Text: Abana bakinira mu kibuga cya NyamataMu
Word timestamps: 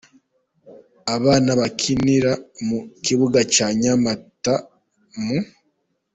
Abana 1.15 1.51
bakinira 1.59 2.31
mu 2.67 2.79
kibuga 3.05 3.39
cya 3.53 3.67
NyamataMu 3.81 5.37